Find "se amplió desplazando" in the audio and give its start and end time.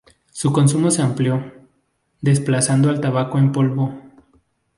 0.89-2.89